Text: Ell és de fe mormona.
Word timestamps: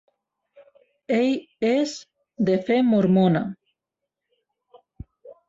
Ell 1.17 1.67
és 1.73 1.93
de 2.49 2.57
fe 2.71 2.79
mormona. 2.89 3.43